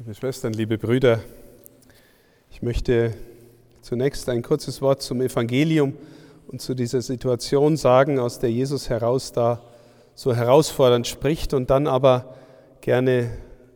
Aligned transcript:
Liebe 0.00 0.14
Schwestern, 0.14 0.52
liebe 0.52 0.78
Brüder, 0.78 1.18
ich 2.52 2.62
möchte 2.62 3.14
zunächst 3.82 4.28
ein 4.28 4.42
kurzes 4.42 4.80
Wort 4.80 5.02
zum 5.02 5.20
Evangelium 5.20 5.94
und 6.46 6.62
zu 6.62 6.74
dieser 6.74 7.02
Situation 7.02 7.76
sagen, 7.76 8.20
aus 8.20 8.38
der 8.38 8.48
Jesus 8.52 8.90
heraus 8.90 9.32
da 9.32 9.60
so 10.14 10.32
herausfordernd 10.32 11.08
spricht 11.08 11.52
und 11.52 11.70
dann 11.70 11.88
aber 11.88 12.36
gerne 12.80 13.28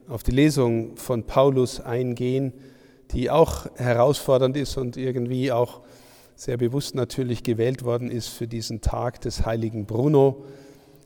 auf 0.07 0.23
die 0.23 0.31
Lesung 0.31 0.97
von 0.97 1.25
Paulus 1.25 1.81
eingehen, 1.81 2.53
die 3.11 3.29
auch 3.29 3.67
herausfordernd 3.75 4.57
ist 4.57 4.77
und 4.77 4.97
irgendwie 4.97 5.51
auch 5.51 5.81
sehr 6.37 6.57
bewusst 6.57 6.95
natürlich 6.95 7.43
gewählt 7.43 7.85
worden 7.85 8.13
ist 8.13 8.29
für 8.29 8.47
diesen 8.47 8.81
Tag 8.81 9.21
des 9.23 9.45
heiligen 9.45 9.87
Bruno, 9.87 10.45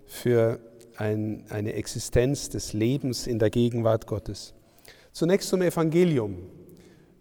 für 0.04 0.60
ein, 0.98 1.46
eine 1.48 1.72
Existenz 1.72 2.50
des 2.50 2.74
Lebens 2.74 3.26
in 3.26 3.38
der 3.38 3.48
Gegenwart 3.48 4.06
Gottes. 4.06 4.52
Zunächst 5.16 5.48
zum 5.48 5.62
Evangelium. 5.62 6.36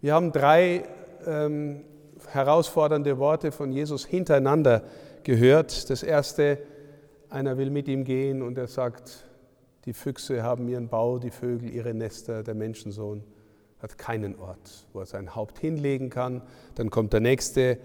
Wir 0.02 0.16
haben 0.16 0.34
drei 0.34 0.84
ähm, 1.26 1.86
herausfordernde 2.28 3.20
Worte 3.20 3.54
von 3.54 3.72
Jesus 3.72 4.06
hintereinander 4.06 4.84
gehört. 5.24 5.90
Das 5.90 6.04
erste, 6.04 6.58
einer 7.30 7.58
will 7.58 7.70
mit 7.70 7.88
ihm 7.88 8.04
gehen 8.04 8.42
und 8.42 8.58
er 8.58 8.68
sagt, 8.68 9.24
die 9.86 9.94
Füchse 9.94 10.44
haben 10.44 10.68
ihren 10.68 10.90
Bau, 10.90 11.20
die 11.20 11.30
Vögel 11.30 11.70
ihre 11.70 11.94
Nester, 11.94 12.44
der 12.44 12.54
Menschensohn 12.54 13.24
hat 13.80 13.98
keinen 13.98 14.38
Ort, 14.40 14.88
wo 14.92 15.00
er 15.00 15.06
sein 15.06 15.34
Haupt 15.34 15.58
hinlegen 15.60 16.10
kann. 16.10 16.42
Dann 16.76 16.90
kommt 16.90 17.14
der 17.14 17.22
nächste 17.22 17.78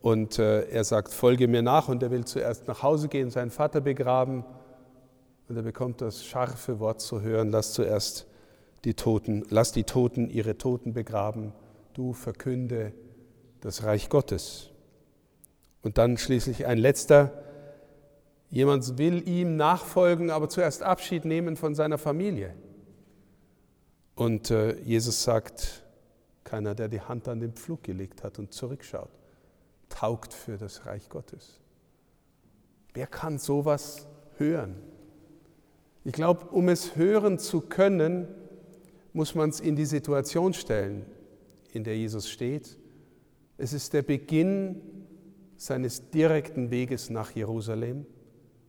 und 0.00 0.40
äh, 0.40 0.62
er 0.70 0.82
sagt, 0.82 1.12
folge 1.12 1.46
mir 1.46 1.62
nach 1.62 1.86
und 1.88 2.02
er 2.02 2.10
will 2.10 2.24
zuerst 2.24 2.66
nach 2.66 2.82
Hause 2.82 3.06
gehen, 3.06 3.30
seinen 3.30 3.52
Vater 3.52 3.80
begraben 3.80 4.44
und 5.48 5.54
er 5.54 5.62
bekommt 5.62 6.00
das 6.00 6.24
scharfe 6.24 6.80
Wort 6.80 7.00
zu 7.00 7.20
hören, 7.20 7.52
lass 7.52 7.74
zuerst 7.74 8.26
die 8.84 8.94
Toten, 8.94 9.44
lass 9.48 9.72
die 9.72 9.84
Toten 9.84 10.28
ihre 10.28 10.58
Toten 10.58 10.92
begraben, 10.92 11.52
du 11.94 12.12
verkünde 12.12 12.92
das 13.60 13.84
Reich 13.84 14.08
Gottes. 14.08 14.70
Und 15.82 15.98
dann 15.98 16.16
schließlich 16.16 16.66
ein 16.66 16.78
letzter, 16.78 17.32
jemand 18.50 18.98
will 18.98 19.26
ihm 19.28 19.56
nachfolgen, 19.56 20.30
aber 20.30 20.48
zuerst 20.48 20.82
Abschied 20.82 21.24
nehmen 21.24 21.56
von 21.56 21.74
seiner 21.74 21.98
Familie. 21.98 22.54
Und 24.14 24.50
äh, 24.50 24.78
Jesus 24.80 25.22
sagt, 25.22 25.84
keiner, 26.44 26.74
der 26.74 26.88
die 26.88 27.00
Hand 27.00 27.28
an 27.28 27.40
den 27.40 27.52
Pflug 27.52 27.82
gelegt 27.82 28.22
hat 28.22 28.38
und 28.38 28.52
zurückschaut, 28.52 29.10
taugt 29.88 30.34
für 30.34 30.58
das 30.58 30.86
Reich 30.86 31.08
Gottes. 31.08 31.60
Wer 32.94 33.06
kann 33.06 33.38
sowas 33.38 34.06
hören? 34.36 34.76
Ich 36.04 36.12
glaube, 36.12 36.46
um 36.46 36.68
es 36.68 36.96
hören 36.96 37.38
zu 37.38 37.60
können, 37.60 38.28
muss 39.12 39.34
man 39.34 39.50
es 39.50 39.60
in 39.60 39.76
die 39.76 39.84
Situation 39.84 40.52
stellen, 40.54 41.04
in 41.72 41.84
der 41.84 41.96
Jesus 41.96 42.28
steht. 42.28 42.78
Es 43.58 43.72
ist 43.72 43.92
der 43.92 44.02
Beginn 44.02 44.80
seines 45.56 46.10
direkten 46.10 46.70
Weges 46.70 47.10
nach 47.10 47.30
Jerusalem, 47.30 48.06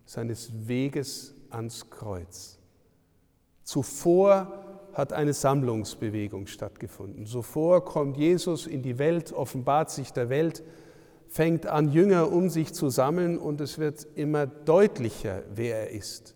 seines 0.05 0.52
Weges 0.67 1.35
ans 1.50 1.89
Kreuz. 1.89 2.59
Zuvor 3.63 4.63
hat 4.94 5.13
eine 5.13 5.33
Sammlungsbewegung 5.33 6.47
stattgefunden. 6.47 7.25
Zuvor 7.25 7.83
kommt 7.83 8.17
Jesus 8.17 8.67
in 8.67 8.83
die 8.83 9.00
Welt, 9.00 9.33
offenbart 9.33 9.89
sich 9.89 10.11
der 10.11 10.30
Welt, 10.30 10.63
fängt 11.28 11.66
an, 11.66 11.91
Jünger 11.91 12.31
um 12.31 12.50
sich 12.50 12.73
zu 12.73 12.89
sammeln 12.89 13.39
und 13.39 13.59
es 13.59 13.80
wird 13.80 14.05
immer 14.16 14.45
deutlicher, 14.45 15.41
wer 15.55 15.89
er 15.89 15.89
ist. 15.89 16.35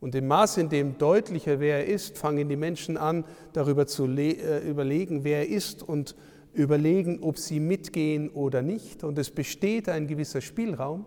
Und 0.00 0.14
im 0.14 0.28
Maß, 0.28 0.58
in 0.58 0.68
dem 0.68 0.96
deutlicher 0.98 1.58
wer 1.58 1.78
er 1.78 1.86
ist, 1.86 2.18
fangen 2.18 2.48
die 2.48 2.56
Menschen 2.56 2.96
an, 2.96 3.24
darüber 3.52 3.86
zu 3.86 4.06
äh, 4.06 4.58
überlegen, 4.68 5.24
wer 5.24 5.40
er 5.40 5.48
ist 5.48 5.82
und 5.82 6.14
überlegen, 6.52 7.22
ob 7.22 7.38
sie 7.38 7.58
mitgehen 7.58 8.30
oder 8.30 8.62
nicht. 8.62 9.02
Und 9.02 9.18
es 9.18 9.30
besteht 9.30 9.88
ein 9.88 10.06
gewisser 10.06 10.40
Spielraum. 10.40 11.04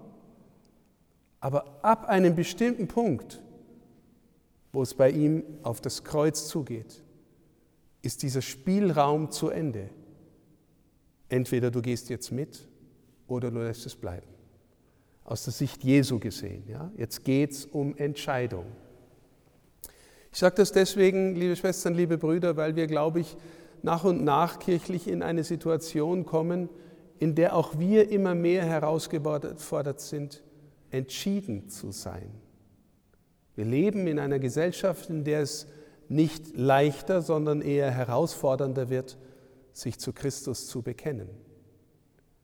Aber 1.39 1.83
ab 1.83 2.07
einem 2.07 2.35
bestimmten 2.35 2.87
Punkt, 2.87 3.41
wo 4.73 4.81
es 4.81 4.93
bei 4.93 5.09
ihm 5.09 5.43
auf 5.63 5.81
das 5.81 6.03
Kreuz 6.03 6.47
zugeht, 6.47 7.01
ist 8.01 8.23
dieser 8.23 8.41
Spielraum 8.41 9.31
zu 9.31 9.49
Ende. 9.49 9.89
Entweder 11.29 11.71
du 11.71 11.81
gehst 11.81 12.09
jetzt 12.09 12.31
mit 12.31 12.67
oder 13.27 13.49
du 13.49 13.59
lässt 13.59 13.85
es 13.85 13.95
bleiben 13.95 14.30
aus 15.23 15.43
der 15.43 15.53
Sicht 15.53 15.83
Jesu 15.83 16.19
gesehen. 16.19 16.63
Ja? 16.67 16.91
Jetzt 16.97 17.23
geht 17.23 17.51
es 17.51 17.65
um 17.65 17.95
Entscheidung. 17.95 18.65
Ich 20.31 20.39
sage 20.39 20.55
das 20.55 20.71
deswegen, 20.71 21.35
liebe 21.35 21.55
Schwestern, 21.55 21.93
liebe 21.93 22.17
Brüder, 22.17 22.55
weil 22.55 22.75
wir, 22.75 22.87
glaube 22.87 23.19
ich, 23.19 23.35
nach 23.81 24.03
und 24.03 24.23
nach 24.23 24.59
kirchlich 24.59 25.07
in 25.07 25.23
eine 25.23 25.43
Situation 25.43 26.25
kommen, 26.25 26.69
in 27.19 27.35
der 27.35 27.55
auch 27.55 27.77
wir 27.77 28.09
immer 28.09 28.33
mehr 28.33 28.65
herausgefordert 28.65 29.99
sind, 29.99 30.43
entschieden 30.89 31.69
zu 31.69 31.91
sein. 31.91 32.31
Wir 33.55 33.65
leben 33.65 34.07
in 34.07 34.19
einer 34.19 34.39
Gesellschaft, 34.39 35.09
in 35.09 35.23
der 35.23 35.41
es 35.41 35.67
nicht 36.07 36.57
leichter, 36.57 37.21
sondern 37.21 37.61
eher 37.61 37.91
herausfordernder 37.91 38.89
wird, 38.89 39.17
sich 39.73 39.99
zu 39.99 40.13
Christus 40.13 40.67
zu 40.67 40.81
bekennen. 40.81 41.29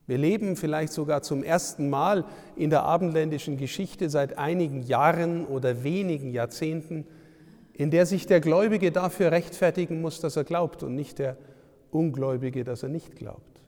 Wir 0.07 0.17
leben 0.17 0.55
vielleicht 0.55 0.93
sogar 0.93 1.21
zum 1.21 1.43
ersten 1.43 1.89
Mal 1.89 2.23
in 2.55 2.69
der 2.69 2.83
abendländischen 2.83 3.57
Geschichte 3.57 4.09
seit 4.09 4.37
einigen 4.37 4.81
Jahren 4.81 5.45
oder 5.45 5.83
wenigen 5.83 6.31
Jahrzehnten, 6.31 7.05
in 7.73 7.91
der 7.91 8.05
sich 8.05 8.25
der 8.25 8.39
Gläubige 8.39 8.91
dafür 8.93 9.31
rechtfertigen 9.31 10.01
muss, 10.01 10.21
dass 10.21 10.37
er 10.37 10.45
glaubt 10.45 10.81
und 10.81 10.95
nicht 10.95 11.19
der 11.19 11.37
Ungläubige, 11.91 12.63
dass 12.63 12.83
er 12.83 12.89
nicht 12.89 13.17
glaubt. 13.17 13.61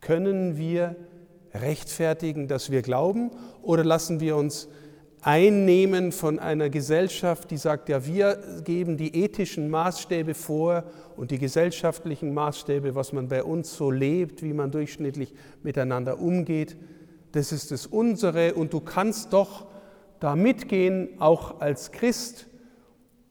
Können 0.00 0.56
wir 0.56 0.96
rechtfertigen, 1.54 2.48
dass 2.48 2.70
wir 2.70 2.80
glauben 2.80 3.30
oder 3.60 3.84
lassen 3.84 4.18
wir 4.18 4.36
uns 4.36 4.68
einnehmen 5.22 6.10
von 6.10 6.40
einer 6.40 6.68
Gesellschaft, 6.68 7.50
die 7.52 7.56
sagt, 7.56 7.88
ja, 7.88 8.04
wir 8.04 8.38
geben 8.64 8.96
die 8.96 9.14
ethischen 9.16 9.70
Maßstäbe 9.70 10.34
vor 10.34 10.84
und 11.16 11.30
die 11.30 11.38
gesellschaftlichen 11.38 12.34
Maßstäbe, 12.34 12.94
was 12.96 13.12
man 13.12 13.28
bei 13.28 13.44
uns 13.44 13.76
so 13.76 13.90
lebt, 13.90 14.42
wie 14.42 14.52
man 14.52 14.72
durchschnittlich 14.72 15.32
miteinander 15.62 16.18
umgeht, 16.18 16.76
das 17.30 17.52
ist 17.52 17.70
das 17.70 17.86
unsere 17.86 18.54
und 18.54 18.72
du 18.72 18.80
kannst 18.80 19.32
doch 19.32 19.66
da 20.20 20.36
mitgehen, 20.36 21.08
auch 21.18 21.60
als 21.60 21.92
Christ. 21.92 22.46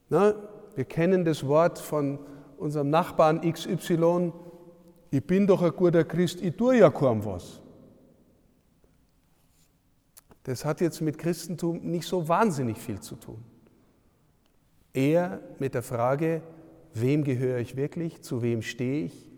Na, 0.10 0.34
wir 0.76 0.86
kennen 0.86 1.24
das 1.24 1.46
Wort 1.46 1.78
von 1.78 2.20
unserem 2.58 2.90
Nachbarn 2.90 3.42
XY, 3.42 4.32
ich 5.12 5.26
bin 5.26 5.46
doch 5.46 5.62
ein 5.62 5.72
guter 5.72 6.06
Christ, 6.06 6.42
ich 6.42 6.56
tue 6.56 6.78
ja 6.78 6.90
kaum 6.90 7.26
was. 7.26 7.61
Das 10.44 10.66
hat 10.66 10.82
jetzt 10.82 11.02
mit 11.02 11.18
Christentum 11.18 11.82
nicht 11.82 12.08
so 12.08 12.28
wahnsinnig 12.28 12.78
viel 12.78 13.00
zu 13.00 13.16
tun. 13.16 13.44
Eher 14.94 15.40
mit 15.60 15.74
der 15.74 15.84
Frage, 15.84 16.42
wem 16.94 17.24
gehöre 17.24 17.60
ich 17.60 17.76
wirklich, 17.76 18.22
zu 18.22 18.42
wem 18.42 18.62
stehe 18.62 19.06
ich, 19.06 19.30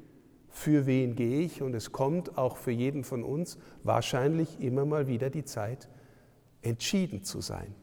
für 0.49 0.85
wen 0.85 1.15
gehe 1.15 1.41
ich. 1.41 1.61
Und 1.61 1.73
es 1.73 1.91
kommt 1.91 2.37
auch 2.37 2.57
für 2.57 2.71
jeden 2.71 3.03
von 3.03 3.23
uns 3.23 3.57
wahrscheinlich 3.83 4.59
immer 4.61 4.85
mal 4.85 5.07
wieder 5.07 5.29
die 5.29 5.43
Zeit, 5.43 5.89
entschieden 6.61 7.23
zu 7.23 7.41
sein 7.41 7.75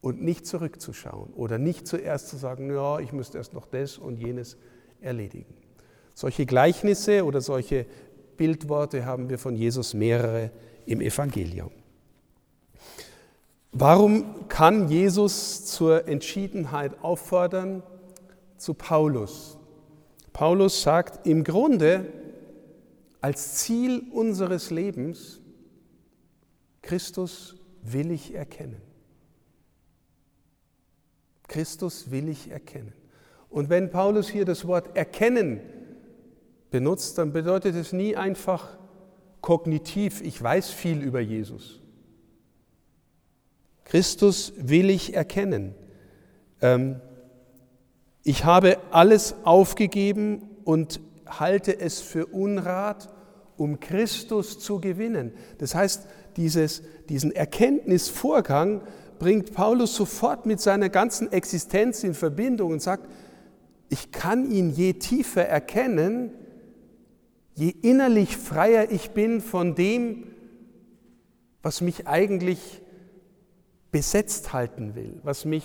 und 0.00 0.22
nicht 0.22 0.46
zurückzuschauen 0.46 1.32
oder 1.32 1.58
nicht 1.58 1.86
zuerst 1.86 2.28
zu 2.28 2.36
sagen, 2.36 2.70
ja, 2.70 3.00
ich 3.00 3.12
müsste 3.12 3.38
erst 3.38 3.52
noch 3.52 3.66
das 3.66 3.98
und 3.98 4.18
jenes 4.18 4.56
erledigen. 5.00 5.54
Solche 6.14 6.46
Gleichnisse 6.46 7.24
oder 7.24 7.40
solche 7.40 7.86
Bildworte 8.36 9.04
haben 9.04 9.28
wir 9.28 9.38
von 9.38 9.56
Jesus 9.56 9.94
mehrere 9.94 10.50
im 10.86 11.00
Evangelium. 11.00 11.70
Warum 13.76 14.46
kann 14.46 14.88
Jesus 14.88 15.64
zur 15.64 16.06
Entschiedenheit 16.06 17.02
auffordern? 17.02 17.82
Zu 18.56 18.72
Paulus. 18.72 19.58
Paulus 20.32 20.80
sagt, 20.80 21.26
im 21.26 21.42
Grunde 21.42 22.06
als 23.20 23.56
Ziel 23.56 24.04
unseres 24.12 24.70
Lebens, 24.70 25.40
Christus 26.82 27.56
will 27.82 28.12
ich 28.12 28.32
erkennen. 28.32 28.80
Christus 31.48 32.12
will 32.12 32.28
ich 32.28 32.52
erkennen. 32.52 32.92
Und 33.50 33.70
wenn 33.70 33.90
Paulus 33.90 34.28
hier 34.28 34.44
das 34.44 34.68
Wort 34.68 34.96
erkennen 34.96 35.60
benutzt, 36.70 37.18
dann 37.18 37.32
bedeutet 37.32 37.74
es 37.74 37.92
nie 37.92 38.14
einfach 38.14 38.78
kognitiv, 39.40 40.20
ich 40.22 40.40
weiß 40.40 40.70
viel 40.70 41.02
über 41.02 41.18
Jesus 41.20 41.83
Christus 43.84 44.52
will 44.56 44.90
ich 44.90 45.14
erkennen. 45.14 45.74
Ähm, 46.60 47.00
ich 48.22 48.44
habe 48.44 48.78
alles 48.90 49.34
aufgegeben 49.44 50.42
und 50.64 51.00
halte 51.26 51.78
es 51.78 52.00
für 52.00 52.26
Unrat, 52.26 53.10
um 53.56 53.80
Christus 53.80 54.58
zu 54.58 54.80
gewinnen. 54.80 55.32
Das 55.58 55.74
heißt, 55.74 56.06
dieses, 56.36 56.82
diesen 57.08 57.32
Erkenntnisvorgang 57.32 58.82
bringt 59.18 59.52
Paulus 59.52 59.94
sofort 59.94 60.46
mit 60.46 60.60
seiner 60.60 60.88
ganzen 60.88 61.30
Existenz 61.30 62.02
in 62.02 62.14
Verbindung 62.14 62.72
und 62.72 62.82
sagt, 62.82 63.08
ich 63.88 64.10
kann 64.10 64.50
ihn 64.50 64.70
je 64.70 64.94
tiefer 64.94 65.46
erkennen, 65.46 66.30
je 67.54 67.68
innerlich 67.82 68.36
freier 68.36 68.90
ich 68.90 69.10
bin 69.10 69.40
von 69.40 69.74
dem, 69.74 70.24
was 71.62 71.80
mich 71.80 72.08
eigentlich 72.08 72.82
besetzt 73.94 74.52
halten 74.52 74.96
will, 74.96 75.20
was 75.22 75.44
mich 75.44 75.64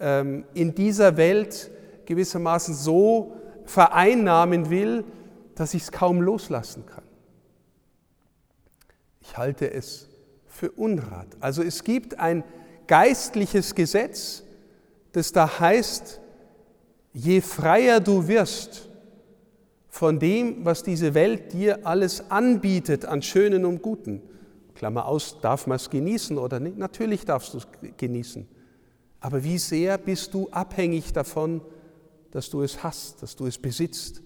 ähm, 0.00 0.46
in 0.54 0.74
dieser 0.74 1.18
Welt 1.18 1.70
gewissermaßen 2.06 2.74
so 2.74 3.36
vereinnahmen 3.66 4.70
will, 4.70 5.04
dass 5.56 5.74
ich 5.74 5.82
es 5.82 5.92
kaum 5.92 6.22
loslassen 6.22 6.86
kann. 6.86 7.04
Ich 9.20 9.36
halte 9.36 9.70
es 9.70 10.08
für 10.46 10.70
Unrat. 10.70 11.26
Also 11.40 11.62
es 11.62 11.84
gibt 11.84 12.18
ein 12.18 12.44
geistliches 12.86 13.74
Gesetz, 13.74 14.42
das 15.12 15.32
da 15.32 15.60
heißt, 15.60 16.18
je 17.12 17.42
freier 17.42 18.00
du 18.00 18.26
wirst 18.26 18.88
von 19.90 20.18
dem, 20.18 20.64
was 20.64 20.82
diese 20.82 21.12
Welt 21.12 21.52
dir 21.52 21.86
alles 21.86 22.30
anbietet 22.30 23.04
an 23.04 23.20
Schönen 23.20 23.66
und 23.66 23.82
Guten, 23.82 24.22
Klammer 24.80 25.04
aus, 25.04 25.36
darf 25.42 25.66
man 25.66 25.76
es 25.76 25.90
genießen 25.90 26.38
oder 26.38 26.58
nicht? 26.58 26.78
Natürlich 26.78 27.26
darfst 27.26 27.52
du 27.52 27.58
es 27.58 27.68
genießen. 27.98 28.48
Aber 29.20 29.44
wie 29.44 29.58
sehr 29.58 29.98
bist 29.98 30.32
du 30.32 30.48
abhängig 30.48 31.12
davon, 31.12 31.60
dass 32.30 32.48
du 32.48 32.62
es 32.62 32.82
hast, 32.82 33.22
dass 33.22 33.36
du 33.36 33.44
es 33.44 33.58
besitzt? 33.58 34.22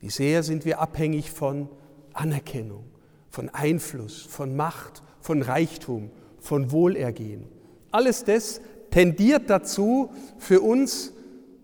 Wie 0.00 0.10
sehr 0.10 0.42
sind 0.42 0.64
wir 0.64 0.80
abhängig 0.80 1.30
von 1.30 1.68
Anerkennung, 2.14 2.86
von 3.30 3.48
Einfluss, 3.48 4.22
von 4.22 4.56
Macht, 4.56 5.04
von 5.20 5.40
Reichtum, 5.40 6.10
von 6.40 6.72
Wohlergehen? 6.72 7.46
Alles 7.92 8.24
das 8.24 8.60
tendiert 8.90 9.48
dazu, 9.48 10.10
für 10.36 10.62
uns 10.62 11.12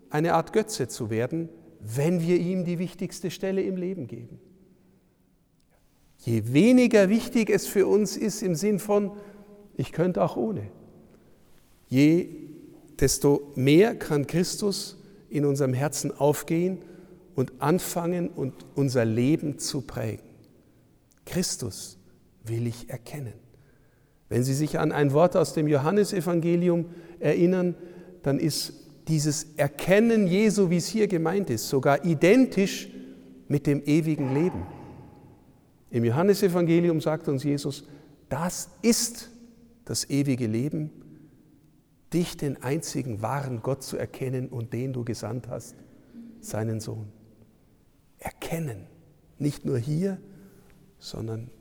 eine 0.09 0.35
Art 0.35 0.53
Götze 0.53 0.87
zu 0.87 1.09
werden, 1.09 1.49
wenn 1.81 2.21
wir 2.21 2.37
ihm 2.37 2.63
die 2.63 2.79
wichtigste 2.79 3.31
Stelle 3.31 3.63
im 3.63 3.75
Leben 3.75 4.07
geben. 4.07 4.39
Je 6.25 6.53
weniger 6.53 7.09
wichtig 7.09 7.49
es 7.49 7.67
für 7.67 7.85
uns 7.85 8.15
ist 8.15 8.43
im 8.43 8.55
Sinn 8.55 8.79
von, 8.79 9.11
ich 9.75 9.91
könnte 9.91 10.23
auch 10.23 10.37
ohne, 10.37 10.69
je 11.87 12.27
desto 12.99 13.51
mehr 13.55 13.95
kann 13.95 14.25
Christus 14.25 14.97
in 15.29 15.45
unserem 15.45 15.73
Herzen 15.73 16.15
aufgehen 16.17 16.77
und 17.35 17.51
anfangen 17.59 18.29
und 18.29 18.53
unser 18.75 19.03
Leben 19.03 19.59
zu 19.59 19.81
prägen. 19.81 20.23
Christus 21.25 21.97
will 22.45 22.67
ich 22.67 22.89
erkennen. 22.89 23.33
Wenn 24.29 24.43
Sie 24.43 24.53
sich 24.53 24.79
an 24.79 24.91
ein 24.91 25.11
Wort 25.11 25.35
aus 25.35 25.53
dem 25.53 25.67
Johannesevangelium 25.67 26.85
erinnern, 27.19 27.75
dann 28.21 28.39
ist 28.39 28.73
dieses 29.07 29.47
Erkennen 29.57 30.27
Jesu, 30.27 30.69
wie 30.69 30.77
es 30.77 30.87
hier 30.87 31.07
gemeint 31.07 31.49
ist, 31.49 31.67
sogar 31.67 32.05
identisch 32.05 32.89
mit 33.49 33.67
dem 33.67 33.83
ewigen 33.85 34.33
Leben. 34.33 34.65
Im 35.93 36.03
Johannesevangelium 36.03 37.01
sagt 37.01 37.27
uns 37.27 37.43
Jesus, 37.43 37.83
das 38.27 38.71
ist 38.81 39.29
das 39.85 40.09
ewige 40.09 40.47
Leben, 40.47 40.89
dich, 42.11 42.35
den 42.35 42.63
einzigen 42.63 43.21
wahren 43.21 43.61
Gott 43.61 43.83
zu 43.83 43.95
erkennen 43.95 44.49
und 44.49 44.73
den 44.73 44.91
du 44.91 45.05
gesandt 45.05 45.49
hast, 45.49 45.75
seinen 46.41 46.79
Sohn. 46.79 47.11
Erkennen, 48.17 48.87
nicht 49.37 49.65
nur 49.65 49.77
hier, 49.77 50.17
sondern 50.97 51.51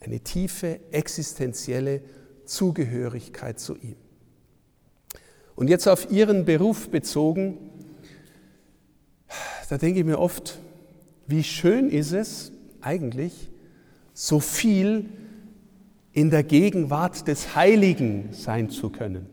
eine 0.00 0.20
tiefe 0.20 0.80
existenzielle 0.90 2.00
Zugehörigkeit 2.46 3.60
zu 3.60 3.76
ihm. 3.76 3.96
Und 5.56 5.68
jetzt 5.68 5.88
auf 5.88 6.10
Ihren 6.10 6.46
Beruf 6.46 6.88
bezogen, 6.88 7.58
da 9.68 9.76
denke 9.76 10.00
ich 10.00 10.06
mir 10.06 10.20
oft, 10.20 10.58
wie 11.26 11.44
schön 11.44 11.90
ist 11.90 12.12
es 12.12 12.52
eigentlich, 12.86 13.50
so 14.14 14.40
viel 14.40 15.10
in 16.12 16.30
der 16.30 16.44
Gegenwart 16.44 17.28
des 17.28 17.54
Heiligen 17.54 18.28
sein 18.32 18.70
zu 18.70 18.88
können. 18.88 19.26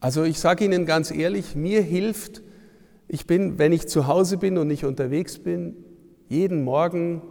Also 0.00 0.24
ich 0.24 0.40
sage 0.40 0.64
Ihnen 0.64 0.86
ganz 0.86 1.10
ehrlich, 1.10 1.54
mir 1.54 1.82
hilft, 1.82 2.42
ich 3.08 3.26
bin, 3.26 3.58
wenn 3.58 3.72
ich 3.72 3.86
zu 3.86 4.08
Hause 4.08 4.36
bin 4.38 4.58
und 4.58 4.66
nicht 4.66 4.84
unterwegs 4.84 5.38
bin, 5.38 5.76
jeden 6.28 6.64
Morgen 6.64 7.22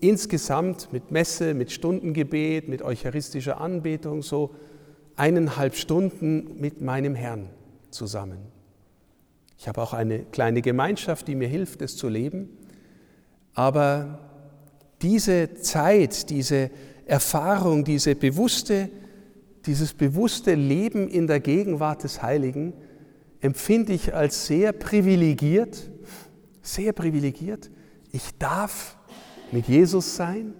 insgesamt 0.00 0.92
mit 0.92 1.10
Messe, 1.10 1.54
mit 1.54 1.72
Stundengebet, 1.72 2.68
mit 2.68 2.82
eucharistischer 2.82 3.60
Anbetung 3.60 4.22
so 4.22 4.54
eineinhalb 5.16 5.74
Stunden 5.74 6.60
mit 6.60 6.80
meinem 6.80 7.14
Herrn 7.14 7.48
zusammen. 7.90 8.38
Ich 9.58 9.66
habe 9.66 9.80
auch 9.80 9.94
eine 9.94 10.20
kleine 10.20 10.62
Gemeinschaft, 10.62 11.26
die 11.26 11.34
mir 11.34 11.48
hilft, 11.48 11.82
es 11.82 11.96
zu 11.96 12.08
leben. 12.08 12.50
Aber 13.56 14.18
diese 15.00 15.54
Zeit, 15.54 16.28
diese 16.28 16.70
Erfahrung, 17.06 17.84
diese 17.84 18.14
bewusste, 18.14 18.90
dieses 19.64 19.94
bewusste 19.94 20.54
Leben 20.54 21.08
in 21.08 21.26
der 21.26 21.40
Gegenwart 21.40 22.04
des 22.04 22.22
Heiligen 22.22 22.74
empfinde 23.40 23.94
ich 23.94 24.14
als 24.14 24.46
sehr 24.46 24.72
privilegiert, 24.72 25.90
sehr 26.60 26.92
privilegiert. 26.92 27.70
Ich 28.12 28.36
darf 28.38 28.98
mit 29.52 29.68
Jesus 29.68 30.16
sein 30.16 30.52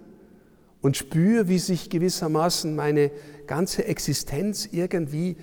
und 0.81 0.97
spüre, 0.97 1.47
wie 1.47 1.59
sich 1.59 1.91
gewissermaßen 1.91 2.75
meine 2.75 3.11
ganze 3.45 3.85
Existenz 3.85 4.67
irgendwie 4.71 5.37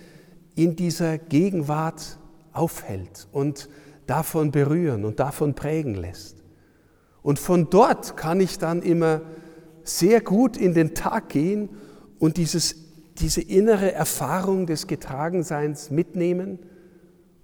in 0.57 0.75
dieser 0.75 1.19
Gegenwart 1.19 2.19
aufhält 2.53 3.29
und 3.31 3.69
davon 4.07 4.51
berühren 4.51 5.05
und 5.05 5.21
davon 5.21 5.55
prägen 5.55 5.95
lässt. 5.95 6.44
Und 7.25 7.39
von 7.39 7.71
dort 7.71 8.19
kann 8.19 8.39
ich 8.39 8.59
dann 8.59 8.83
immer 8.83 9.23
sehr 9.83 10.21
gut 10.21 10.59
in 10.59 10.75
den 10.75 10.95
Tag 10.95 11.31
gehen 11.31 11.71
und 12.19 12.37
dieses, 12.37 12.77
diese 13.15 13.41
innere 13.41 13.93
Erfahrung 13.93 14.67
des 14.67 14.87
Getragenseins 14.87 15.91
mitnehmen 15.91 16.59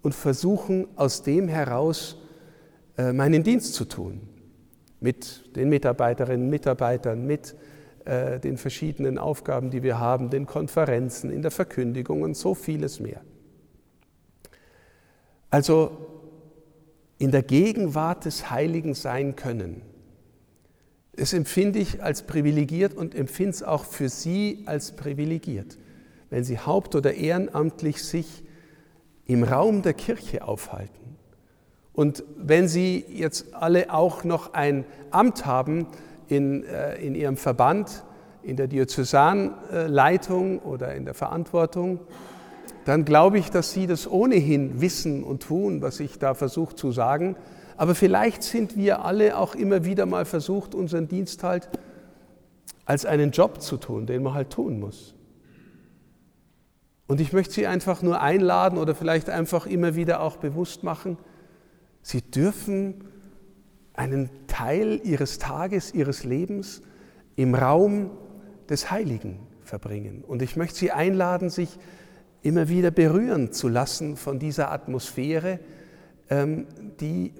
und 0.02 0.14
versuchen, 0.14 0.86
aus 0.96 1.22
dem 1.22 1.48
heraus 1.48 2.18
äh, 2.98 3.14
meinen 3.14 3.42
Dienst 3.42 3.72
zu 3.72 3.86
tun. 3.86 4.20
Mit 5.00 5.56
den 5.56 5.70
Mitarbeiterinnen, 5.70 6.50
Mitarbeitern, 6.50 7.26
mit 7.26 7.56
äh, 8.04 8.38
den 8.38 8.58
verschiedenen 8.58 9.16
Aufgaben, 9.16 9.70
die 9.70 9.82
wir 9.82 9.98
haben, 9.98 10.28
den 10.28 10.44
Konferenzen, 10.44 11.30
in 11.30 11.40
der 11.40 11.50
Verkündigung 11.50 12.20
und 12.20 12.36
so 12.36 12.54
vieles 12.54 13.00
mehr. 13.00 13.22
Also 15.48 16.19
in 17.20 17.30
der 17.30 17.42
Gegenwart 17.42 18.24
des 18.24 18.50
Heiligen 18.50 18.94
sein 18.94 19.36
können. 19.36 19.82
Das 21.16 21.34
empfinde 21.34 21.78
ich 21.78 22.02
als 22.02 22.22
privilegiert 22.22 22.94
und 22.94 23.14
empfinde 23.14 23.50
es 23.50 23.62
auch 23.62 23.84
für 23.84 24.08
Sie 24.08 24.62
als 24.64 24.92
privilegiert, 24.92 25.76
wenn 26.30 26.44
Sie 26.44 26.58
haupt- 26.58 26.94
oder 26.94 27.12
ehrenamtlich 27.12 28.02
sich 28.02 28.42
im 29.26 29.44
Raum 29.44 29.82
der 29.82 29.92
Kirche 29.92 30.42
aufhalten. 30.48 31.18
Und 31.92 32.24
wenn 32.38 32.68
Sie 32.68 33.04
jetzt 33.06 33.52
alle 33.52 33.92
auch 33.92 34.24
noch 34.24 34.54
ein 34.54 34.86
Amt 35.10 35.44
haben, 35.44 35.88
in, 36.26 36.64
äh, 36.64 36.94
in 36.96 37.14
ihrem 37.14 37.36
Verband, 37.36 38.02
in 38.42 38.56
der 38.56 38.66
Diözesanleitung 38.66 40.60
oder 40.60 40.94
in 40.94 41.04
der 41.04 41.12
Verantwortung, 41.12 42.00
dann 42.84 43.04
glaube 43.04 43.38
ich, 43.38 43.50
dass 43.50 43.72
Sie 43.72 43.86
das 43.86 44.10
ohnehin 44.10 44.80
wissen 44.80 45.22
und 45.22 45.42
tun, 45.42 45.82
was 45.82 46.00
ich 46.00 46.18
da 46.18 46.34
versuche 46.34 46.74
zu 46.74 46.92
sagen. 46.92 47.36
Aber 47.76 47.94
vielleicht 47.94 48.42
sind 48.42 48.76
wir 48.76 49.04
alle 49.04 49.38
auch 49.38 49.54
immer 49.54 49.84
wieder 49.84 50.06
mal 50.06 50.24
versucht, 50.24 50.74
unseren 50.74 51.08
Dienst 51.08 51.42
halt 51.42 51.68
als 52.84 53.06
einen 53.06 53.30
Job 53.30 53.60
zu 53.60 53.76
tun, 53.76 54.06
den 54.06 54.22
man 54.22 54.34
halt 54.34 54.50
tun 54.50 54.80
muss. 54.80 55.14
Und 57.06 57.20
ich 57.20 57.32
möchte 57.32 57.54
Sie 57.54 57.66
einfach 57.66 58.02
nur 58.02 58.20
einladen 58.20 58.78
oder 58.78 58.94
vielleicht 58.94 59.30
einfach 59.30 59.66
immer 59.66 59.94
wieder 59.96 60.20
auch 60.20 60.36
bewusst 60.36 60.82
machen, 60.82 61.18
Sie 62.02 62.22
dürfen 62.22 63.04
einen 63.94 64.30
Teil 64.46 65.00
ihres 65.04 65.38
Tages, 65.38 65.92
ihres 65.92 66.24
Lebens 66.24 66.82
im 67.36 67.54
Raum 67.54 68.10
des 68.68 68.90
Heiligen 68.90 69.40
verbringen. 69.62 70.24
Und 70.26 70.42
ich 70.42 70.56
möchte 70.56 70.76
Sie 70.76 70.92
einladen, 70.92 71.50
sich 71.50 71.78
immer 72.42 72.68
wieder 72.68 72.90
berühren 72.90 73.52
zu 73.52 73.68
lassen 73.68 74.16
von 74.16 74.38
dieser 74.38 74.70
Atmosphäre, 74.70 75.60
ähm, 76.28 76.66
die 77.00 77.32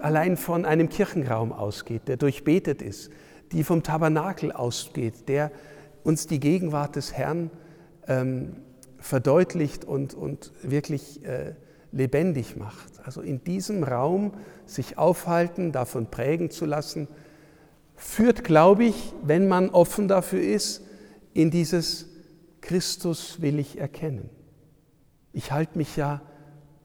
allein 0.00 0.36
von 0.36 0.64
einem 0.64 0.88
Kirchenraum 0.88 1.52
ausgeht, 1.52 2.08
der 2.08 2.16
durchbetet 2.16 2.82
ist, 2.82 3.10
die 3.52 3.64
vom 3.64 3.82
Tabernakel 3.82 4.52
ausgeht, 4.52 5.28
der 5.28 5.50
uns 6.04 6.26
die 6.26 6.40
Gegenwart 6.40 6.96
des 6.96 7.12
Herrn 7.12 7.50
ähm, 8.06 8.56
verdeutlicht 8.98 9.84
und, 9.84 10.14
und 10.14 10.52
wirklich 10.62 11.24
äh, 11.24 11.54
lebendig 11.92 12.56
macht. 12.56 13.04
Also 13.04 13.20
in 13.20 13.42
diesem 13.44 13.84
Raum 13.84 14.32
sich 14.66 14.98
aufhalten, 14.98 15.72
davon 15.72 16.10
prägen 16.10 16.50
zu 16.50 16.66
lassen, 16.66 17.08
führt, 17.96 18.44
glaube 18.44 18.84
ich, 18.84 19.14
wenn 19.22 19.48
man 19.48 19.70
offen 19.70 20.08
dafür 20.08 20.42
ist, 20.42 20.82
in 21.32 21.50
dieses 21.50 22.08
Christus 22.60 23.40
will 23.40 23.58
ich 23.58 23.78
erkennen. 23.78 24.28
Ich 25.36 25.52
halte 25.52 25.76
mich 25.76 25.96
ja 25.96 26.22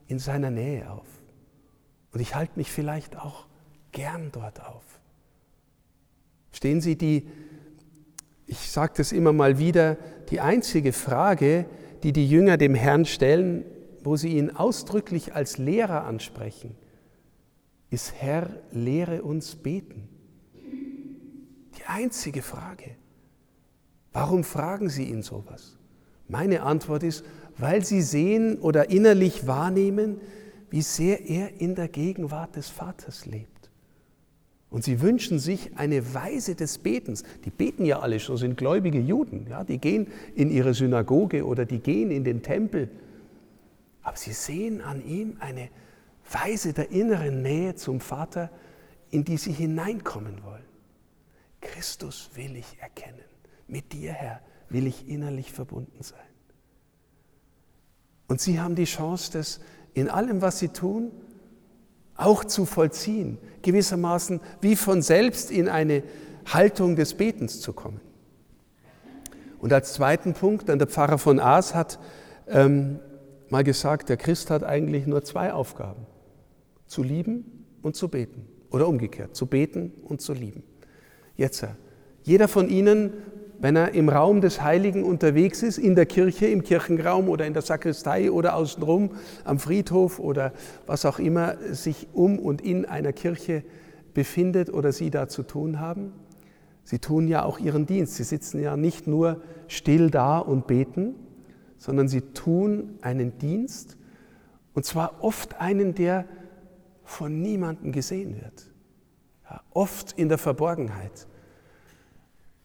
in 0.08 0.18
seiner 0.18 0.50
Nähe 0.50 0.90
auf. 0.90 1.06
Und 2.12 2.20
ich 2.20 2.34
halte 2.34 2.52
mich 2.56 2.70
vielleicht 2.70 3.16
auch 3.16 3.46
gern 3.92 4.28
dort 4.30 4.60
auf. 4.62 4.84
Stehen 6.52 6.82
Sie, 6.82 6.98
die, 6.98 7.26
ich 8.44 8.70
sage 8.70 8.92
das 8.98 9.12
immer 9.12 9.32
mal 9.32 9.58
wieder, 9.58 9.96
die 10.28 10.42
einzige 10.42 10.92
Frage, 10.92 11.64
die 12.02 12.12
die 12.12 12.28
Jünger 12.28 12.58
dem 12.58 12.74
Herrn 12.74 13.06
stellen, 13.06 13.64
wo 14.04 14.16
sie 14.16 14.36
ihn 14.36 14.50
ausdrücklich 14.50 15.34
als 15.34 15.56
Lehrer 15.56 16.04
ansprechen, 16.04 16.76
ist 17.88 18.12
Herr, 18.12 18.50
lehre 18.70 19.22
uns 19.22 19.56
beten. 19.56 20.10
Die 21.78 21.84
einzige 21.86 22.42
Frage. 22.42 22.96
Warum 24.12 24.44
fragen 24.44 24.90
Sie 24.90 25.04
ihn 25.04 25.22
sowas? 25.22 25.78
Meine 26.28 26.62
Antwort 26.62 27.02
ist, 27.02 27.24
weil 27.58 27.84
Sie 27.84 28.02
sehen 28.02 28.58
oder 28.58 28.90
innerlich 28.90 29.46
wahrnehmen, 29.46 30.20
wie 30.70 30.82
sehr 30.82 31.28
er 31.28 31.60
in 31.60 31.74
der 31.74 31.88
Gegenwart 31.88 32.56
des 32.56 32.68
Vaters 32.70 33.26
lebt. 33.26 33.52
Und 34.72 34.84
sie 34.84 35.02
wünschen 35.02 35.38
sich 35.38 35.76
eine 35.76 36.14
Weise 36.14 36.54
des 36.54 36.78
Betens. 36.78 37.24
Die 37.44 37.50
beten 37.50 37.84
ja 37.84 38.00
alle 38.00 38.18
schon, 38.18 38.38
sind 38.38 38.56
gläubige 38.56 39.00
Juden. 39.00 39.46
Ja, 39.50 39.64
die 39.64 39.76
gehen 39.76 40.06
in 40.34 40.50
ihre 40.50 40.72
Synagoge 40.72 41.44
oder 41.44 41.66
die 41.66 41.78
gehen 41.78 42.10
in 42.10 42.24
den 42.24 42.42
Tempel. 42.42 42.88
Aber 44.02 44.16
sie 44.16 44.32
sehen 44.32 44.80
an 44.80 45.04
ihm 45.04 45.36
eine 45.40 45.68
Weise 46.30 46.72
der 46.72 46.90
inneren 46.90 47.42
Nähe 47.42 47.74
zum 47.74 48.00
Vater, 48.00 48.48
in 49.10 49.24
die 49.24 49.36
sie 49.36 49.52
hineinkommen 49.52 50.42
wollen. 50.42 50.64
Christus 51.60 52.30
will 52.34 52.56
ich 52.56 52.78
erkennen. 52.80 53.20
Mit 53.68 53.92
dir, 53.92 54.12
Herr, 54.12 54.40
will 54.70 54.86
ich 54.86 55.06
innerlich 55.06 55.52
verbunden 55.52 56.02
sein. 56.02 56.31
Und 58.32 58.40
sie 58.40 58.58
haben 58.58 58.76
die 58.76 58.84
Chance, 58.84 59.30
das 59.34 59.60
in 59.92 60.08
allem, 60.08 60.40
was 60.40 60.58
sie 60.58 60.70
tun, 60.70 61.10
auch 62.16 62.44
zu 62.44 62.64
vollziehen, 62.64 63.36
gewissermaßen 63.60 64.40
wie 64.62 64.74
von 64.74 65.02
selbst 65.02 65.50
in 65.50 65.68
eine 65.68 66.02
Haltung 66.46 66.96
des 66.96 67.12
Betens 67.12 67.60
zu 67.60 67.74
kommen. 67.74 68.00
Und 69.58 69.70
als 69.74 69.92
zweiten 69.92 70.32
Punkt, 70.32 70.70
dann 70.70 70.78
der 70.78 70.88
Pfarrer 70.88 71.18
von 71.18 71.40
Aas 71.40 71.74
hat 71.74 71.98
ähm, 72.48 73.00
mal 73.50 73.64
gesagt, 73.64 74.08
der 74.08 74.16
Christ 74.16 74.48
hat 74.48 74.64
eigentlich 74.64 75.06
nur 75.06 75.22
zwei 75.24 75.52
Aufgaben, 75.52 76.06
zu 76.86 77.02
lieben 77.02 77.66
und 77.82 77.96
zu 77.96 78.08
beten. 78.08 78.48
Oder 78.70 78.88
umgekehrt, 78.88 79.36
zu 79.36 79.44
beten 79.44 79.92
und 80.04 80.22
zu 80.22 80.32
lieben. 80.32 80.62
Jetzt, 81.36 81.66
jeder 82.22 82.48
von 82.48 82.70
Ihnen 82.70 83.12
wenn 83.62 83.76
er 83.76 83.94
im 83.94 84.08
Raum 84.08 84.40
des 84.40 84.60
Heiligen 84.60 85.04
unterwegs 85.04 85.62
ist, 85.62 85.78
in 85.78 85.94
der 85.94 86.04
Kirche, 86.04 86.46
im 86.46 86.64
Kirchenraum 86.64 87.28
oder 87.28 87.46
in 87.46 87.52
der 87.52 87.62
Sakristei 87.62 88.32
oder 88.32 88.56
außenrum 88.56 89.12
am 89.44 89.60
Friedhof 89.60 90.18
oder 90.18 90.52
was 90.88 91.06
auch 91.06 91.20
immer 91.20 91.54
sich 91.70 92.08
um 92.12 92.40
und 92.40 92.60
in 92.60 92.86
einer 92.86 93.12
Kirche 93.12 93.62
befindet 94.14 94.68
oder 94.68 94.90
Sie 94.90 95.10
da 95.10 95.28
zu 95.28 95.44
tun 95.44 95.78
haben. 95.78 96.12
Sie 96.82 96.98
tun 96.98 97.28
ja 97.28 97.44
auch 97.44 97.60
Ihren 97.60 97.86
Dienst. 97.86 98.16
Sie 98.16 98.24
sitzen 98.24 98.60
ja 98.60 98.76
nicht 98.76 99.06
nur 99.06 99.40
still 99.68 100.10
da 100.10 100.38
und 100.38 100.66
beten, 100.66 101.14
sondern 101.78 102.08
Sie 102.08 102.22
tun 102.22 102.98
einen 103.00 103.38
Dienst 103.38 103.96
und 104.74 104.84
zwar 104.84 105.22
oft 105.22 105.60
einen, 105.60 105.94
der 105.94 106.24
von 107.04 107.40
niemandem 107.40 107.92
gesehen 107.92 108.34
wird. 108.42 108.72
Ja, 109.48 109.60
oft 109.70 110.18
in 110.18 110.28
der 110.28 110.38
Verborgenheit. 110.38 111.28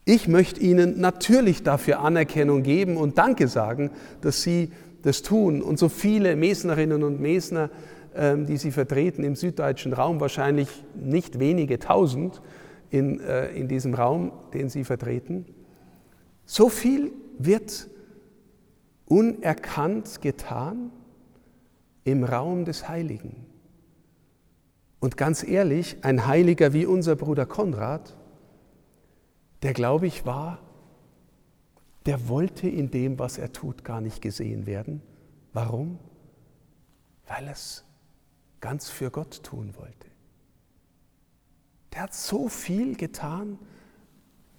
Ich 0.09 0.29
möchte 0.29 0.61
Ihnen 0.61 1.01
natürlich 1.01 1.63
dafür 1.63 1.99
Anerkennung 1.99 2.63
geben 2.63 2.95
und 2.95 3.17
Danke 3.17 3.49
sagen, 3.49 3.91
dass 4.21 4.41
Sie 4.41 4.71
das 5.01 5.21
tun 5.21 5.61
und 5.61 5.77
so 5.77 5.89
viele 5.89 6.37
Mesnerinnen 6.37 7.03
und 7.03 7.19
Mesner, 7.19 7.69
ähm, 8.15 8.45
die 8.45 8.55
Sie 8.55 8.71
vertreten 8.71 9.25
im 9.25 9.35
süddeutschen 9.35 9.91
Raum, 9.91 10.21
wahrscheinlich 10.21 10.69
nicht 10.95 11.39
wenige 11.39 11.77
tausend 11.77 12.41
in, 12.89 13.19
äh, 13.19 13.49
in 13.49 13.67
diesem 13.67 13.95
Raum, 13.95 14.31
den 14.53 14.69
Sie 14.69 14.85
vertreten. 14.85 15.45
So 16.45 16.69
viel 16.69 17.11
wird 17.37 17.89
unerkannt 19.07 20.21
getan 20.21 20.89
im 22.05 22.23
Raum 22.23 22.63
des 22.63 22.87
Heiligen. 22.87 23.45
Und 25.01 25.17
ganz 25.17 25.45
ehrlich, 25.45 25.97
ein 26.03 26.27
Heiliger 26.27 26.71
wie 26.71 26.85
unser 26.85 27.17
Bruder 27.17 27.45
Konrad, 27.45 28.15
der, 29.63 29.73
glaube 29.73 30.07
ich, 30.07 30.25
war, 30.25 30.59
der 32.05 32.29
wollte 32.29 32.69
in 32.69 32.89
dem, 32.89 33.19
was 33.19 33.37
er 33.37 33.51
tut, 33.51 33.83
gar 33.83 34.01
nicht 34.01 34.21
gesehen 34.21 34.65
werden. 34.65 35.01
Warum? 35.53 35.99
Weil 37.27 37.47
er 37.47 37.53
es 37.53 37.83
ganz 38.61 38.89
für 38.89 39.11
Gott 39.11 39.43
tun 39.43 39.75
wollte. 39.75 40.07
Der 41.93 42.03
hat 42.03 42.13
so 42.13 42.47
viel 42.47 42.95
getan, 42.95 43.59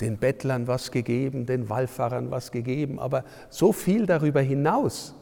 den 0.00 0.19
Bettlern 0.19 0.67
was 0.67 0.90
gegeben, 0.90 1.47
den 1.47 1.69
Wallfahrern 1.69 2.31
was 2.31 2.52
gegeben, 2.52 2.99
aber 2.99 3.25
so 3.50 3.73
viel 3.73 4.07
darüber 4.07 4.40
hinaus, 4.40 5.14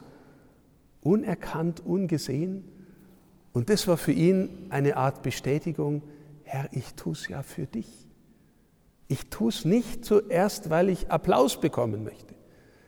unerkannt, 1.02 1.80
ungesehen. 1.80 2.64
Und 3.52 3.70
das 3.70 3.86
war 3.88 3.96
für 3.96 4.12
ihn 4.12 4.66
eine 4.70 4.96
Art 4.96 5.22
Bestätigung, 5.22 6.02
Herr, 6.44 6.68
ich 6.72 6.94
tue 6.94 7.12
es 7.12 7.28
ja 7.28 7.42
für 7.42 7.66
dich. 7.66 8.05
Ich 9.08 9.30
tue 9.30 9.50
es 9.50 9.64
nicht 9.64 10.04
zuerst, 10.04 10.70
weil 10.70 10.88
ich 10.88 11.10
Applaus 11.10 11.60
bekommen 11.60 12.04
möchte. 12.04 12.34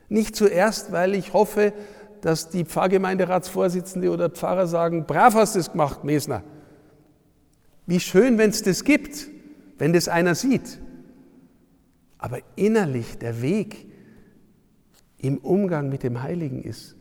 Nicht 0.09 0.35
zuerst, 0.35 0.91
weil 0.91 1.15
ich 1.15 1.33
hoffe, 1.33 1.73
dass 2.21 2.49
die 2.49 2.65
Pfarrgemeinderatsvorsitzende 2.65 4.11
oder 4.11 4.29
Pfarrer 4.29 4.67
sagen, 4.67 5.05
brav 5.05 5.35
hast 5.35 5.55
du 5.55 5.59
es 5.59 5.71
gemacht, 5.71 6.03
Mesner. 6.03 6.43
Wie 7.85 7.99
schön, 7.99 8.37
wenn 8.37 8.49
es 8.49 8.61
das 8.61 8.83
gibt, 8.83 9.27
wenn 9.77 9.93
das 9.93 10.07
einer 10.07 10.35
sieht. 10.35 10.79
Aber 12.17 12.39
innerlich 12.55 13.17
der 13.17 13.41
Weg 13.41 13.87
im 15.17 15.37
Umgang 15.37 15.89
mit 15.89 16.03
dem 16.03 16.21
Heiligen 16.21 16.61
ist, 16.61 16.95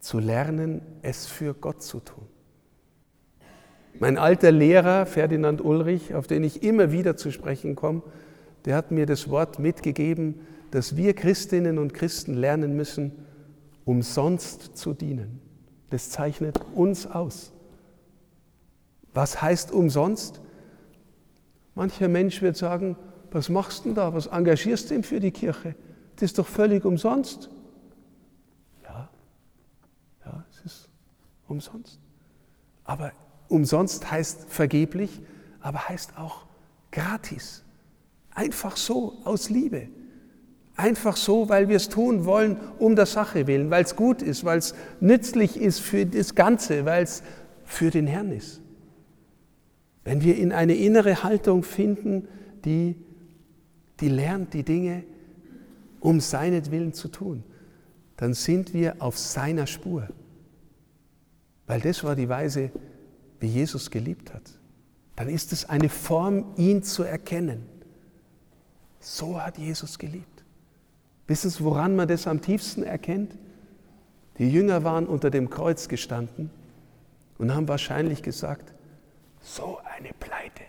zu 0.00 0.18
lernen, 0.18 0.80
es 1.02 1.26
für 1.26 1.52
Gott 1.52 1.82
zu 1.82 2.00
tun. 2.00 2.26
Mein 3.98 4.18
alter 4.18 4.52
Lehrer, 4.52 5.06
Ferdinand 5.06 5.64
Ulrich, 5.64 6.14
auf 6.14 6.26
den 6.26 6.44
ich 6.44 6.62
immer 6.62 6.92
wieder 6.92 7.16
zu 7.16 7.30
sprechen 7.30 7.74
komme, 7.74 8.02
der 8.66 8.76
hat 8.76 8.90
mir 8.90 9.06
das 9.06 9.30
Wort 9.30 9.58
mitgegeben, 9.58 10.40
dass 10.72 10.96
wir 10.96 11.14
Christinnen 11.14 11.78
und 11.78 11.94
Christen 11.94 12.34
lernen 12.34 12.76
müssen, 12.76 13.12
umsonst 13.84 14.76
zu 14.76 14.92
dienen. 14.92 15.40
Das 15.90 16.10
zeichnet 16.10 16.60
uns 16.74 17.06
aus. 17.06 17.52
Was 19.14 19.40
heißt 19.40 19.70
umsonst? 19.70 20.40
Mancher 21.76 22.08
Mensch 22.08 22.42
wird 22.42 22.56
sagen, 22.56 22.96
was 23.30 23.48
machst 23.48 23.84
du 23.84 23.94
da? 23.94 24.12
Was 24.12 24.26
engagierst 24.26 24.90
du 24.90 24.94
denn 24.94 25.04
für 25.04 25.20
die 25.20 25.30
Kirche? 25.30 25.74
Das 26.16 26.24
ist 26.24 26.38
doch 26.38 26.46
völlig 26.46 26.84
umsonst. 26.84 27.48
Ja, 28.82 29.08
ja, 30.24 30.44
es 30.50 30.72
ist 30.72 30.88
umsonst. 31.46 32.00
Aber 32.84 33.12
umsonst 33.48 34.10
heißt 34.10 34.46
vergeblich, 34.48 35.20
aber 35.60 35.88
heißt 35.88 36.18
auch 36.18 36.46
gratis. 36.90 37.62
Einfach 38.36 38.76
so, 38.76 39.14
aus 39.24 39.48
Liebe. 39.48 39.88
Einfach 40.76 41.16
so, 41.16 41.48
weil 41.48 41.70
wir 41.70 41.76
es 41.76 41.88
tun 41.88 42.26
wollen, 42.26 42.58
um 42.78 42.94
der 42.94 43.06
Sache 43.06 43.46
willen, 43.46 43.70
weil 43.70 43.82
es 43.82 43.96
gut 43.96 44.20
ist, 44.20 44.44
weil 44.44 44.58
es 44.58 44.74
nützlich 45.00 45.56
ist 45.58 45.80
für 45.80 46.04
das 46.04 46.34
Ganze, 46.34 46.84
weil 46.84 47.02
es 47.02 47.22
für 47.64 47.90
den 47.90 48.06
Herrn 48.06 48.30
ist. 48.30 48.60
Wenn 50.04 50.22
wir 50.22 50.36
in 50.36 50.52
eine 50.52 50.74
innere 50.74 51.22
Haltung 51.22 51.62
finden, 51.62 52.28
die, 52.66 52.96
die 54.00 54.10
lernt, 54.10 54.52
die 54.52 54.62
Dinge 54.62 55.04
um 56.00 56.20
seinetwillen 56.20 56.92
zu 56.92 57.08
tun, 57.08 57.42
dann 58.18 58.34
sind 58.34 58.74
wir 58.74 58.96
auf 58.98 59.16
seiner 59.16 59.66
Spur. 59.66 60.08
Weil 61.66 61.80
das 61.80 62.04
war 62.04 62.14
die 62.14 62.28
Weise, 62.28 62.70
wie 63.40 63.46
Jesus 63.46 63.90
geliebt 63.90 64.34
hat. 64.34 64.42
Dann 65.16 65.30
ist 65.30 65.54
es 65.54 65.64
eine 65.64 65.88
Form, 65.88 66.52
ihn 66.58 66.82
zu 66.82 67.02
erkennen. 67.02 67.75
So 69.00 69.40
hat 69.40 69.58
Jesus 69.58 69.98
geliebt. 69.98 70.44
Wissen 71.26 71.50
Sie, 71.50 71.64
woran 71.64 71.96
man 71.96 72.08
das 72.08 72.26
am 72.26 72.40
tiefsten 72.40 72.82
erkennt? 72.82 73.32
Die 74.38 74.50
Jünger 74.50 74.84
waren 74.84 75.06
unter 75.06 75.30
dem 75.30 75.50
Kreuz 75.50 75.88
gestanden 75.88 76.50
und 77.38 77.54
haben 77.54 77.68
wahrscheinlich 77.68 78.22
gesagt, 78.22 78.72
so 79.40 79.78
eine 79.96 80.12
Pleite. 80.12 80.62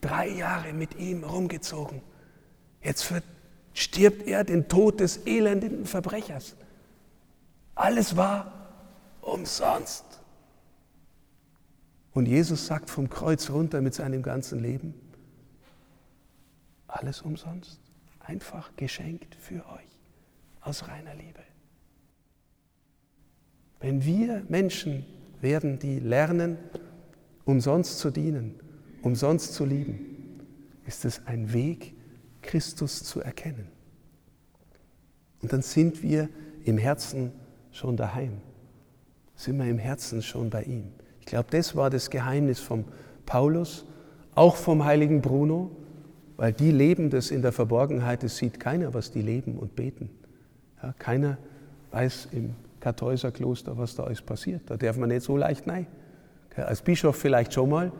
Drei 0.00 0.28
Jahre 0.28 0.72
mit 0.72 0.96
ihm 0.98 1.24
rumgezogen. 1.24 2.02
Jetzt 2.82 3.12
stirbt 3.72 4.26
er 4.26 4.44
den 4.44 4.68
Tod 4.68 5.00
des 5.00 5.26
elenden 5.26 5.86
Verbrechers. 5.86 6.56
Alles 7.74 8.16
war 8.16 8.52
umsonst. 9.20 10.04
Und 12.12 12.26
Jesus 12.26 12.66
sagt 12.66 12.90
vom 12.90 13.08
Kreuz 13.08 13.50
runter 13.50 13.80
mit 13.80 13.94
seinem 13.94 14.22
ganzen 14.22 14.60
Leben, 14.60 14.94
alles 16.94 17.22
umsonst. 17.22 17.80
Einfach 18.20 18.74
geschenkt 18.76 19.34
für 19.34 19.66
euch. 19.66 20.00
Aus 20.60 20.88
reiner 20.88 21.14
Liebe. 21.14 21.40
Wenn 23.80 24.04
wir 24.04 24.44
Menschen 24.48 25.04
werden 25.40 25.78
die 25.78 25.98
lernen, 25.98 26.56
umsonst 27.44 27.98
zu 27.98 28.10
dienen, 28.10 28.54
umsonst 29.02 29.52
zu 29.52 29.66
lieben. 29.66 30.40
Ist 30.86 31.04
es 31.04 31.26
ein 31.26 31.52
Weg, 31.52 31.94
Christus 32.40 33.02
zu 33.04 33.20
erkennen. 33.20 33.68
Und 35.42 35.52
dann 35.52 35.62
sind 35.62 36.02
wir 36.02 36.28
im 36.64 36.78
Herzen 36.78 37.32
schon 37.72 37.96
daheim. 37.96 38.40
Sind 39.34 39.58
wir 39.58 39.66
im 39.66 39.78
Herzen 39.78 40.22
schon 40.22 40.48
bei 40.48 40.62
ihm. 40.62 40.92
Ich 41.20 41.26
glaube, 41.26 41.48
das 41.50 41.76
war 41.76 41.90
das 41.90 42.08
Geheimnis 42.08 42.60
vom 42.60 42.84
Paulus, 43.26 43.84
auch 44.34 44.56
vom 44.56 44.84
heiligen 44.84 45.20
Bruno, 45.20 45.76
weil 46.44 46.52
die 46.52 46.72
leben 46.72 47.08
das 47.08 47.30
in 47.30 47.40
der 47.40 47.52
Verborgenheit, 47.52 48.22
es 48.22 48.36
sieht 48.36 48.60
keiner, 48.60 48.92
was 48.92 49.10
die 49.10 49.22
leben 49.22 49.56
und 49.56 49.74
beten. 49.74 50.10
Ja, 50.82 50.92
keiner 50.98 51.38
weiß 51.90 52.28
im 52.32 52.50
Kartäuserkloster, 52.80 53.78
was 53.78 53.94
da 53.94 54.04
alles 54.04 54.20
passiert. 54.20 54.60
Da 54.66 54.76
darf 54.76 54.98
man 54.98 55.08
nicht 55.08 55.22
so 55.22 55.38
leicht 55.38 55.66
nein. 55.66 55.86
Als 56.54 56.82
Bischof 56.82 57.16
vielleicht 57.16 57.54
schon 57.54 57.70
mal, 57.70 57.92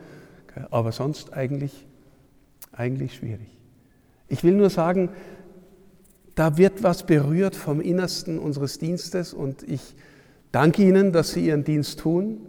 aber 0.70 0.92
sonst 0.92 1.32
eigentlich, 1.32 1.86
eigentlich 2.70 3.14
schwierig. 3.14 3.48
Ich 4.28 4.44
will 4.44 4.56
nur 4.56 4.68
sagen, 4.68 5.08
da 6.34 6.58
wird 6.58 6.82
was 6.82 7.06
berührt 7.06 7.56
vom 7.56 7.80
Innersten 7.80 8.38
unseres 8.38 8.78
Dienstes 8.78 9.32
und 9.32 9.62
ich 9.62 9.96
danke 10.52 10.82
Ihnen, 10.82 11.12
dass 11.12 11.32
Sie 11.32 11.46
Ihren 11.46 11.64
Dienst 11.64 12.00
tun. 12.00 12.40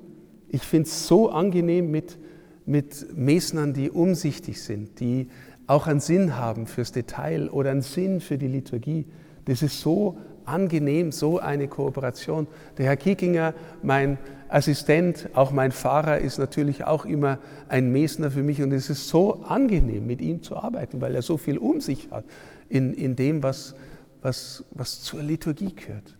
Ich 0.49 0.63
finde 0.63 0.89
es 0.89 1.07
so 1.07 1.29
angenehm 1.29 1.89
mit, 1.89 2.17
mit 2.65 3.15
Mesnern, 3.15 3.73
die 3.73 3.89
umsichtig 3.89 4.61
sind, 4.61 4.99
die 4.99 5.29
auch 5.67 5.87
einen 5.87 5.99
Sinn 5.99 6.37
haben 6.37 6.67
fürs 6.67 6.91
Detail 6.91 7.49
oder 7.49 7.71
einen 7.71 7.81
Sinn 7.81 8.21
für 8.21 8.37
die 8.37 8.47
Liturgie. 8.47 9.05
Das 9.45 9.61
ist 9.61 9.81
so 9.81 10.17
angenehm, 10.45 11.11
so 11.11 11.39
eine 11.39 11.67
Kooperation. 11.67 12.47
Der 12.77 12.85
Herr 12.85 12.97
Kiekinger, 12.97 13.53
mein 13.81 14.17
Assistent, 14.47 15.29
auch 15.33 15.51
mein 15.51 15.71
Fahrer, 15.71 16.19
ist 16.19 16.37
natürlich 16.37 16.83
auch 16.85 17.05
immer 17.05 17.39
ein 17.67 17.91
Mesner 17.91 18.29
für 18.31 18.43
mich 18.43 18.61
und 18.61 18.71
es 18.71 18.89
ist 18.89 19.07
so 19.07 19.43
angenehm, 19.43 20.05
mit 20.05 20.21
ihm 20.21 20.43
zu 20.43 20.55
arbeiten, 20.55 21.01
weil 21.01 21.15
er 21.15 21.21
so 21.21 21.37
viel 21.37 21.57
um 21.57 21.81
sich 21.81 22.09
hat 22.11 22.25
in, 22.69 22.93
in 22.93 23.15
dem, 23.15 23.41
was, 23.41 23.75
was, 24.21 24.63
was 24.71 25.01
zur 25.01 25.23
Liturgie 25.23 25.73
gehört. 25.73 26.15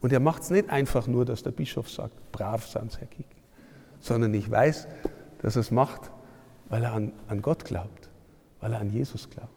Und 0.00 0.12
er 0.12 0.20
macht 0.20 0.42
es 0.42 0.50
nicht 0.50 0.70
einfach 0.70 1.06
nur, 1.06 1.24
dass 1.24 1.42
der 1.42 1.50
Bischof 1.50 1.90
sagt, 1.90 2.14
brav 2.30 2.66
sind 2.66 2.98
Herr 3.00 3.08
Kiekinger, 3.08 3.42
sondern 4.00 4.34
ich 4.34 4.48
weiß, 4.48 4.86
dass 5.42 5.56
er 5.56 5.60
es 5.60 5.70
macht, 5.70 6.10
weil 6.68 6.84
er 6.84 6.92
an, 6.92 7.12
an 7.28 7.42
Gott 7.42 7.64
glaubt, 7.64 8.03
weil 8.64 8.72
er 8.72 8.80
an 8.80 8.88
Jesus 8.90 9.28
glaubt. 9.28 9.50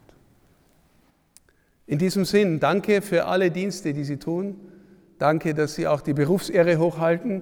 In 1.85 1.97
diesem 1.97 2.25
Sinn, 2.25 2.59
danke 2.59 3.01
für 3.01 3.25
alle 3.25 3.51
Dienste, 3.51 3.93
die 3.93 4.03
Sie 4.03 4.17
tun. 4.17 4.57
Danke, 5.17 5.53
dass 5.53 5.75
Sie 5.75 5.87
auch 5.87 6.01
die 6.01 6.13
Berufsehre 6.13 6.77
hochhalten, 6.77 7.41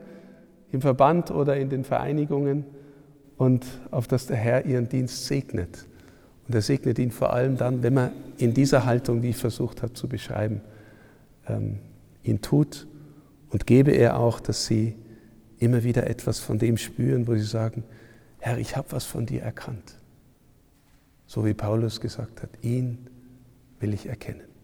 im 0.71 0.81
Verband 0.81 1.31
oder 1.31 1.57
in 1.57 1.71
den 1.71 1.83
Vereinigungen 1.83 2.65
und 3.37 3.65
auf 3.89 4.07
dass 4.07 4.27
der 4.27 4.37
Herr 4.37 4.65
Ihren 4.65 4.89
Dienst 4.89 5.25
segnet. 5.25 5.87
Und 6.47 6.53
er 6.53 6.61
segnet 6.61 6.99
ihn 6.99 7.09
vor 7.09 7.33
allem 7.33 7.57
dann, 7.57 7.81
wenn 7.81 7.95
man 7.95 8.11
in 8.37 8.53
dieser 8.53 8.85
Haltung, 8.85 9.23
die 9.23 9.29
ich 9.29 9.37
versucht 9.37 9.81
habe 9.81 9.93
zu 9.93 10.07
beschreiben, 10.07 10.61
ähm, 11.47 11.79
ihn 12.21 12.41
tut 12.41 12.85
und 13.49 13.65
gebe 13.65 13.89
er 13.89 14.19
auch, 14.19 14.39
dass 14.39 14.67
Sie 14.67 14.93
immer 15.57 15.83
wieder 15.83 16.07
etwas 16.07 16.37
von 16.37 16.59
dem 16.59 16.77
spüren, 16.77 17.27
wo 17.27 17.33
Sie 17.33 17.41
sagen, 17.41 17.83
Herr, 18.37 18.59
ich 18.59 18.77
habe 18.77 18.91
was 18.91 19.05
von 19.05 19.25
dir 19.25 19.41
erkannt. 19.41 19.97
So 21.25 21.45
wie 21.45 21.53
Paulus 21.53 21.99
gesagt 21.99 22.43
hat, 22.43 22.49
ihn 22.61 23.09
will 23.79 23.93
ich 23.93 24.07
erkennen. 24.07 24.54